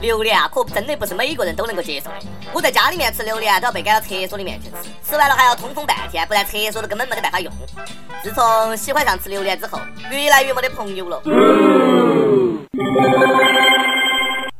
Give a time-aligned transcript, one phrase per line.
[0.00, 2.16] 榴莲啊，可真的不是每个人都能够接受的。
[2.52, 7.52] 我在家里面吃榴莲都要被赶到厕所里面去吃，吃完了还要通风半天，不然厕所都根本没得办法用。
[8.22, 9.80] 自从喜欢上吃榴莲之后，
[10.10, 11.20] 越来越没得朋友了。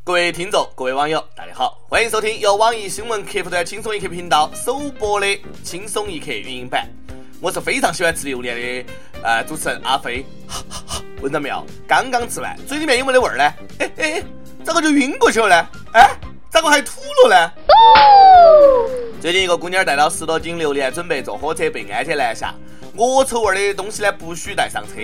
[0.03, 5.27] 各位听众，各位网友，大家好，欢迎收听由网易新闻客户端轻松一刻频道首播的
[5.63, 6.89] 《轻松一刻》语音版。
[7.41, 8.93] 我是非常喜欢吃榴莲的，
[9.23, 10.27] 呃，主持人阿飞。
[11.21, 11.65] 闻到没有？
[11.87, 13.45] 刚刚吃完，嘴里面有没得味儿呢？
[13.79, 14.23] 哎哎，
[14.69, 15.67] 咋个就晕过去了呢？
[15.95, 16.11] 哎，
[16.51, 17.51] 咋个还吐了呢？
[19.19, 22.55] 最近一个姑娘带了十多斤榴莲，准备坐火车被安检拦下。
[22.95, 24.97] 恶臭味的东西呢，不许带上车。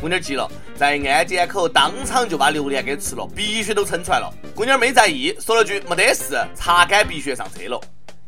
[0.00, 4.32] 姑娘急了，在安检口当场就把榴莲给吃了，鼻血都撑出来了。
[4.54, 7.80] 姑娘没在意，说了句没得事，擦干鼻血上车了。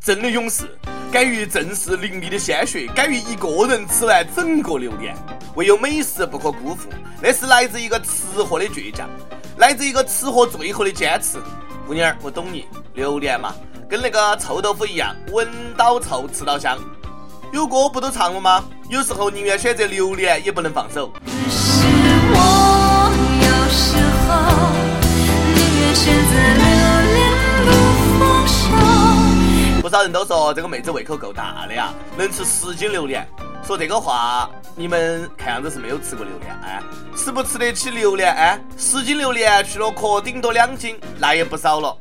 [0.04, 0.64] 真的勇士，
[1.12, 5.14] 敢于正视淋漓的鲜血，敢于一个人吃完整个榴莲。
[5.54, 6.88] 唯有美食不可辜负，
[7.22, 9.08] 那是来自一个吃货的倔强，
[9.60, 11.36] 来自一个吃货最后的坚持。
[11.86, 12.64] 姑娘，我懂你，
[12.94, 13.52] 榴莲嘛，
[13.90, 16.78] 跟那个臭豆腐一样，闻到臭，吃到香。
[17.52, 18.64] 有歌不都唱了吗？
[18.88, 21.12] 有时候宁愿选择榴莲，也不能放手。
[21.50, 21.84] 是
[22.32, 24.32] 我有时候
[25.54, 26.72] 宁愿选择榴
[27.12, 27.20] 莲
[27.66, 27.70] 不
[28.18, 29.82] 放手。
[29.82, 33.28] 不少人都说这个妹子胃口够大的呀，能吃十斤榴莲。
[33.62, 34.48] 说这个话，
[34.80, 36.80] 你们看样子是没有吃过榴莲哎，
[37.14, 38.58] 吃不吃得起榴莲哎？
[38.78, 41.94] 十斤榴莲去了壳，顶多两斤，那也不少了。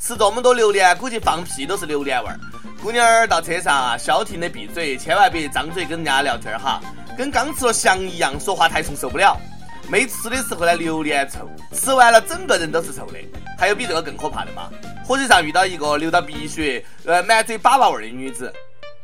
[0.00, 2.36] 吃这么多榴莲，估计放屁都是榴莲味儿。
[2.82, 6.80] 姑娘儿到车上啊，消停的闭嘴，千万别张嘴跟人家聊天哈，
[7.16, 9.40] 跟刚吃了翔一样，说话太冲受不了。
[9.88, 13.18] 没吃的时候呢，榴莲臭；吃完了，整个人都是臭的。
[13.56, 14.68] 还有比这个更可怕的吗？
[15.06, 18.52] 火车上遇到一个流到鼻血、呃满嘴粑粑味的女子，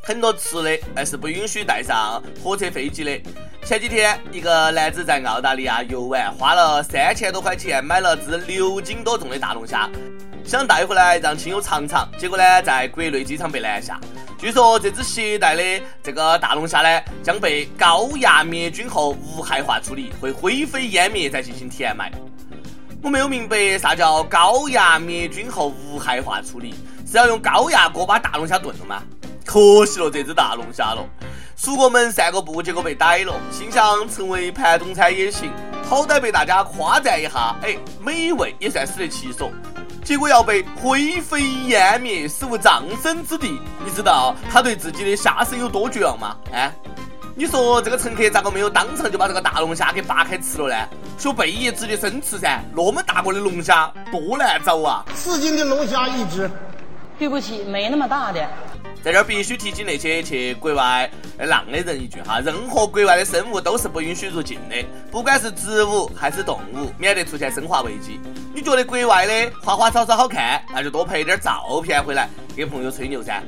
[0.02, 3.20] 很多吃的哎是不允许带上火车飞机的。
[3.64, 9.88] 前几天，一个男子在澳大利亚游玩，花了三千多块钱买了只六斤多重的大龙虾。
[10.44, 14.00] 想带回来让亲友尝尝，结果呢，在国内机场被拦下。
[14.38, 22.10] 据说这只携带的这个大龙虾呢，将被高压灭菌后无害化处理，会灰飞烟灭再进行填埋。
[23.02, 26.74] 我没有明白啥叫高压灭菌后无害化处理，
[27.06, 29.02] 是要用高压锅把大龙虾炖了吗？
[29.50, 31.04] 可惜了这只大龙虾了，
[31.56, 33.34] 出国门散个步，结果被逮了。
[33.50, 35.50] 心想成为盘中餐也行，
[35.88, 39.50] 好歹被大家夸赞一下，哎，美味也算是得其所。
[40.04, 43.60] 结果要被灰飞烟灭，死无葬身之地。
[43.84, 46.36] 你知道他对自己的下身有多绝望吗？
[46.52, 46.72] 哎，
[47.34, 50.88] 你说这个乘客咋个没有当场就把这个大龙虾给扒开吃了呢？
[51.18, 55.04] 学贝爷直接生吃噻，那么大个的龙虾多难找啊！
[55.12, 56.48] 四斤的龙虾一只，
[57.18, 58.48] 对不起，没那么大的。
[59.02, 64.76] 在这儿必须提醒那些去国外浪的人一句哈，任何国外的生物都是不允许入境的，
[65.10, 68.20] 不管是植物还是动物，免得出现生化危机。
[68.54, 73.42] 你觉得国外的花花草草好看，那就多拍点照片回来给朋友吹牛噻。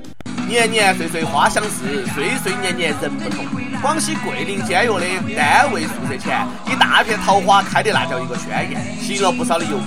[0.48, 3.44] 年年岁岁花相似，岁岁年年人不同。
[3.82, 9.84] 广西桂林监狱的单位宿舍前，一大片桃花开的那叫一个鲜艳，吸引了不少的游客。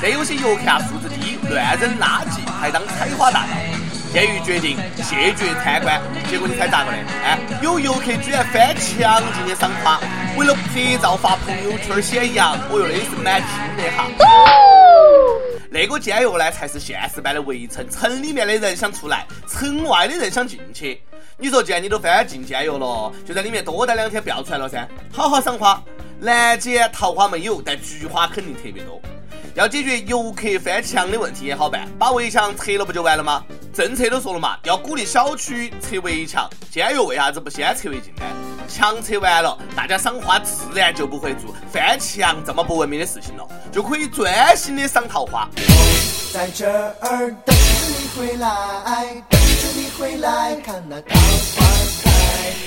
[0.00, 3.73] 但有些游客啊素质低，乱扔垃圾，还当采花大盗。
[4.14, 6.98] 监狱决定谢绝参观，结果你猜咋个的？
[7.24, 9.98] 哎，有游客居然翻墙进去赏花，
[10.36, 14.06] 为了拍照发朋友圈显扬，哦哟，那是蛮拼的哈。
[15.68, 21.02] 那个监狱呢，才是现实版的围城，城里面的人想出来，城外的人想进去。
[21.36, 25.82] 你说，既然你都翻进监狱了，就在里面多待两天，不要出来了噻，好好赏花。
[26.20, 29.02] 南街桃花没有，但菊花肯定特别多。
[29.54, 33.44] 要解决游客翻墙的问题也好办，把围墙拆了不就完了吗？
[33.72, 36.50] 政策都说了嘛，要鼓励小区拆围墙。
[36.72, 38.22] 监狱为啥子不先拆为敬呢？
[38.68, 45.48] 墙拆完了，大家赏花自然就不会做翻墙这么不文明的事情了，就可以专心的赏桃花。
[46.32, 51.64] 在这儿等着你回来，等着你回来看那桃花
[52.02, 52.10] 开。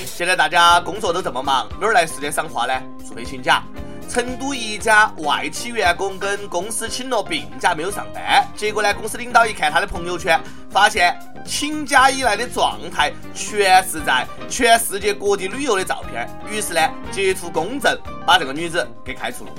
[0.05, 2.73] 现在大家工作都这么忙，哪儿来时间赏花呢？
[3.05, 3.61] 除非请假。
[4.07, 10.39] 成都一家外企员工跟公司请了病假没有上班，结果呢，公司领导一看他的朋友圈，
[10.69, 19.51] 发现请假以来的状态全是在全世界各地旅游的照片，于是呢，截图公证把这个女子给开除了。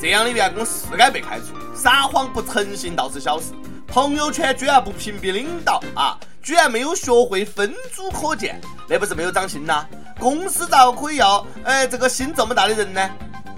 [0.00, 3.52] 这样的员工是该被开除，撒谎不诚信倒是小事，
[3.86, 9.84] 朋友圈居然不屏蔽领导啊，居然没有学会分组可见，那不是没有长心呐？
[10.18, 13.10] 公司咋个可以要哎这个心这么大的人呢？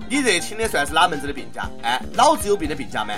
[0.09, 1.69] 你这请的算是哪门子的病假？
[1.83, 3.15] 哎，脑子有病的病假吗？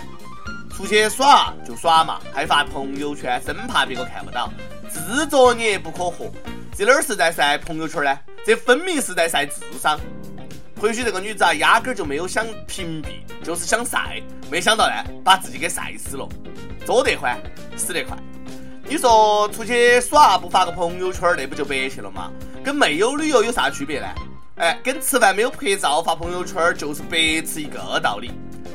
[0.74, 4.52] 出去耍就耍嘛，还发朋友圈，生怕别个看不到，
[4.88, 6.30] 自作孽不可活。
[6.76, 8.18] 这哪儿是在晒朋友圈呢？
[8.44, 9.98] 这分明是在晒智商。
[10.78, 13.08] 或许这个女子啊，压根儿就没有想屏蔽，
[13.42, 14.94] 就是想晒，没想到呢，
[15.24, 16.28] 把自己给晒死了。
[16.84, 17.40] 作得欢，
[17.76, 18.14] 死得快。
[18.86, 22.30] 你说出去耍不发个朋友圈，那不就白去了吗？
[22.62, 24.06] 跟没有旅游有啥区别呢？
[24.56, 28.30] 哎，跟吃饭没有拍照发朋友圈就是白痴一个道理。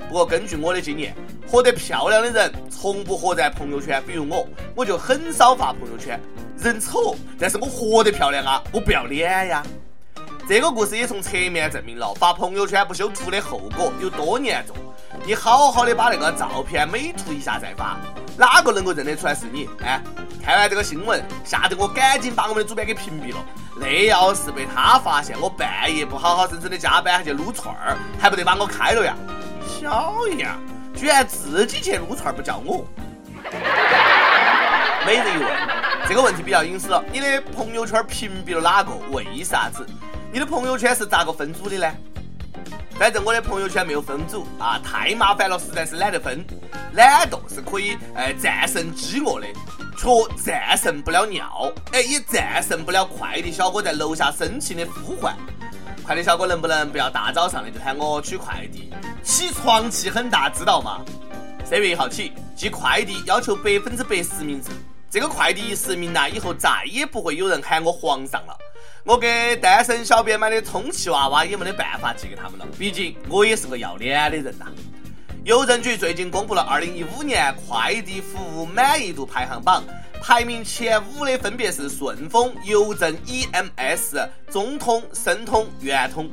[0.08, 1.16] 不过根据我的经验，
[1.48, 4.00] 活得漂亮的人从不活在朋友圈。
[4.06, 6.22] 比如我，我就很少发朋友圈。
[6.60, 9.64] 人丑，但是我活得漂亮啊，我不要脸呀。
[10.48, 14.76] 这个故事也从侧面证明了发朋友圈不修图的后果有多严重。
[15.26, 17.98] 你好好的把那个照片美图一下再发，
[18.38, 19.70] 哪个能够认得出来是你？
[19.84, 20.02] 哎，
[20.44, 23.46] 看完这个新闻，吓得我赶紧把我们的主编给屏蔽了。
[23.76, 29.16] 那要是被他发现我半夜不好好生生的加班，还去撸串儿，还不得把我开了呀？
[29.68, 30.60] 小样，
[30.96, 32.86] 居然自己去撸串儿不叫我。
[35.06, 35.48] 每日一问，
[36.08, 37.04] 这个问题比较隐私了。
[37.12, 38.92] 你的朋友圈屏蔽了哪个？
[39.12, 39.86] 为啥子？
[40.32, 41.92] 你的朋友圈是咋个分组的呢？
[42.98, 46.46] 反正我的朋友圈没有分组啊，太麻烦了，实在是懒得分。
[46.94, 49.48] 懒惰是可以呃战胜饥饿的，
[49.98, 55.36] 却战胜不了尿，哎，也战胜不了快递小哥在楼下深情的呼唤。
[56.06, 58.92] 快递小哥能不能不要大早上的就喊我取快递？
[59.24, 61.02] 起床气很大，知道吗？
[61.64, 64.70] 三月一号起，寄快递要求百分之百实名制。
[65.10, 68.58] 这个快递一实名呢，以后再也不会有人喊我皇上了。
[69.04, 74.68] 我给单身小编买的充气娃娃也没得办法寄给他们了，毕竟我也是个要脸的人呐。
[75.44, 79.84] 邮政局最近公布了2015年快递服务满意度排行榜，
[80.22, 86.30] 排名前五的分别是顺丰、邮政、EMS、中通、申通、圆通。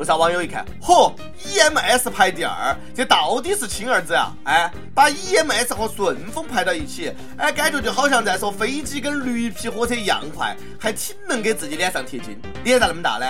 [0.00, 1.12] 不少网友一看，嚯
[1.44, 4.32] ，EMS 排第二，这到底是亲儿子呀？
[4.44, 12.40] 哎，把 EMS 和顺丰排到一起，哎，感觉就好像在说飞机跟驴皮火车一样快，还挺能给自己脸上贴金。
[12.64, 13.26] 脸咋那么大呢？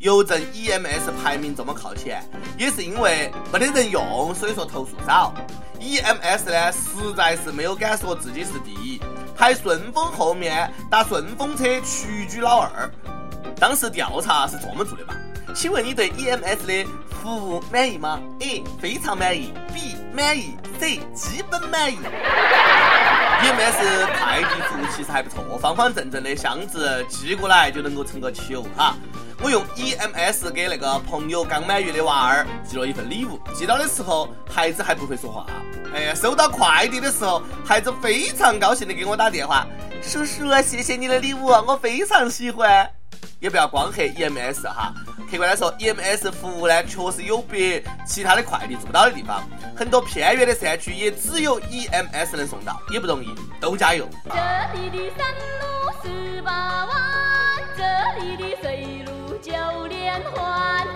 [0.00, 2.20] 邮政 EMS 排名这么靠前，
[2.58, 5.32] 也是因为没得人用，所以说投诉少。
[5.78, 9.00] EMS 呢，实在是没有敢说自己是第一，
[9.36, 12.90] 排顺丰后面打顺风车屈居老二。
[13.54, 15.14] 当时调查是这么做的吧？
[15.54, 21.98] 请问你对 EMS 的服务满意吗？A 非常满意，B 满意，C 基本满意。
[23.42, 28.96] EMS 快递服务其实还不错，方方正正的箱子寄过来就能够成个球哈。
[29.42, 35.46] 我用 EMS 给那个朋友刚满月的娃儿寄了一份礼物，寄到的时候孩子还不会说话，
[35.94, 39.66] 哎，收到快递的时候孩子非常高兴的给我打电话，
[40.00, 42.88] 叔叔谢谢你的礼物，我非常喜欢。
[43.40, 44.94] 也不要光黑 EMS 哈。
[45.32, 49.42] 客观来说，EMS 服务呢确实有别其他的快递做不到的地方，
[49.74, 54.06] 很多偏远的山区也只有 EMS 能送到，也不容易，都加油。
[54.24, 56.96] 这里的山路十八弯，
[57.74, 57.82] 这
[58.22, 60.86] 里的水路九连环。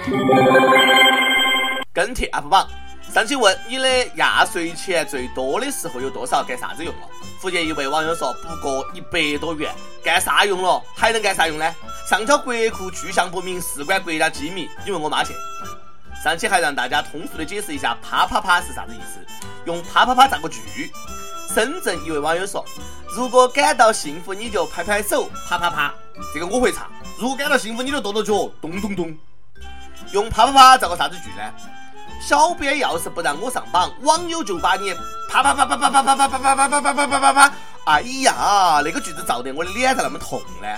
[1.94, 2.68] 跟帖 UP 榜，
[3.10, 7.08] 上期问你的压岁钱最多的时候有多少，干啥子用了？
[7.40, 9.72] 福建一位网友说，不过一百多元，
[10.04, 10.82] 干啥用了？
[10.94, 11.74] 还能干啥用呢？
[12.08, 15.34] 上交国库去向不明，事关国家机密，你问我妈去。
[16.22, 19.18] 上期还让大家通俗的解释一下“啪啪啪”是啥子意思，
[19.64, 20.60] 用“啪啪啪”造个句。
[21.52, 22.64] 深圳一位网友说
[23.10, 25.92] ：“如果感到幸福，你就拍拍手，啪啪啪。”
[26.32, 26.88] 这个我会唱。
[27.18, 29.12] 如果感到幸福，你就跺跺脚，咚咚咚。
[30.12, 31.52] 用“啪啪啪”造个啥子句呢？
[32.20, 34.94] 小编要是不让我上榜，网友就把你
[35.28, 37.52] 啪啪啪啪啪啪啪啪啪啪啪啪啪啪啪啪啪。
[37.86, 40.68] 哎呀，那个句子造得我的脸咋那么痛呢？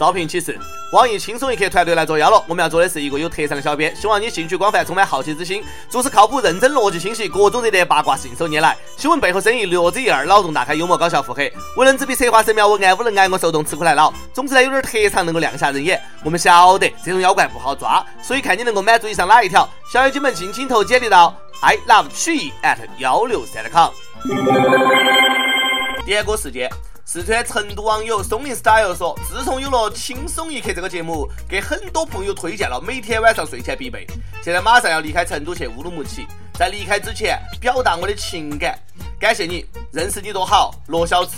[0.00, 0.58] 招聘启事：
[0.92, 2.42] 网易轻松一刻团队来作妖了。
[2.48, 14.10] 我们要做的是一个有特长的小编，希望你兴趣广泛，充满好奇之心，做事靠谱认真，逻辑清晰，各种热点八卦信手拈来，新闻背后生意略知一二，脑洞大开，幽默搞笑腹黑，文能执笔，策划神妙，文案武能挨我受冻，吃苦耐劳。
[14.32, 16.00] 总之呢，有点特长能够亮瞎人眼。
[16.24, 23.90] 我们晓得这种妖怪不好抓，所以看你能够满足以上哪一条，小妖精们尽情投简历到 i love 曲艺 at 幺六三 com。
[26.06, 26.70] 点歌时间。
[27.12, 34.06] 四川成都网友松林 style 说：“自从有了《轻松一刻》这个节目，给很多朋友推荐了，每天晚上睡前必备。
[34.44, 36.24] 现在马上要离开成都去乌鲁木齐，
[36.54, 38.78] 在离开之前表达我的情感，
[39.18, 41.32] 感谢你，认识你多好，罗小志。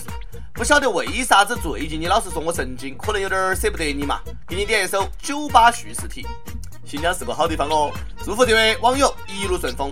[0.53, 4.21] 不晓得为啥子最近你老是说我神经，可能有点舍不得你嘛。
[4.47, 6.23] 给你点一首《酒吧叙事体》，
[6.85, 7.91] 新疆是个好地方哦。
[8.23, 9.91] 祝福这位网友一路顺风。”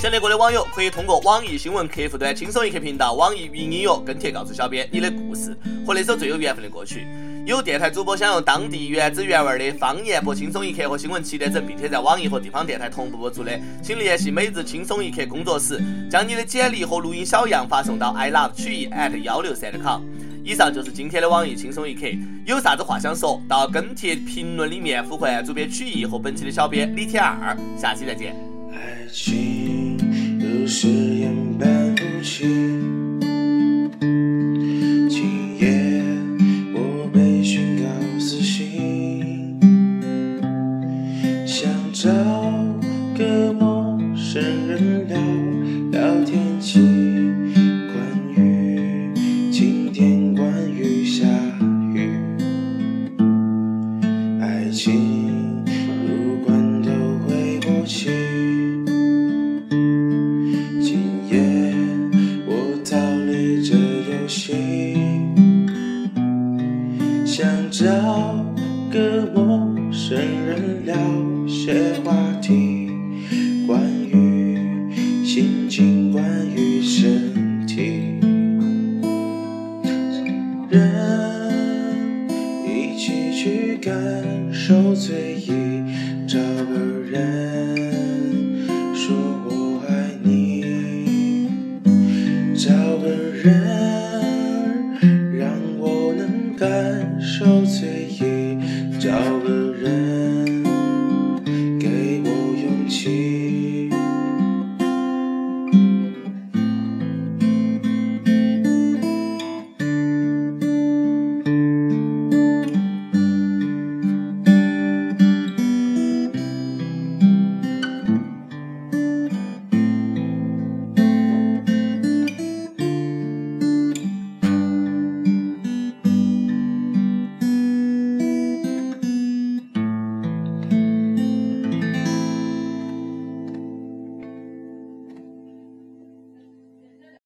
[0.00, 4.88] 想听过的网友可以通过网易新闻客户端“轻松一刻”频道、网易云音乐跟帖告诉小编。
[4.90, 5.54] 你的故事
[5.86, 7.06] 和那首最有缘分的歌曲。
[7.44, 13.44] 有电台主播想用当地原汁原味的方言播《轻松一刻》和新闻七点整，并且在网易和地方电台同步播出。
[13.44, 15.78] 的，请联系每日轻松一刻工作室，
[16.10, 20.00] 将你的简历和录音小样发送到 i love 曲艺 at 幺六三 com。
[20.42, 22.06] 以上就是今天的网易轻松一刻，
[22.46, 28.34] 有啥子话想说到跟帖评论里面呼唤主编曲艺和本期的小编李天二，下期再见。
[28.72, 29.59] 爱情
[30.70, 30.86] 誓
[31.16, 32.46] 言搬不去
[71.72, 72.19] 些